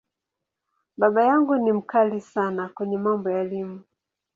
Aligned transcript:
Baba 0.99 1.21
yangu 1.29 1.53
ni 1.57 1.71
‘mkali’ 1.77 2.21
sana 2.21 2.69
kwenye 2.69 2.97
mambo 2.97 3.29
ya 3.29 3.41
Elimu. 3.41 3.81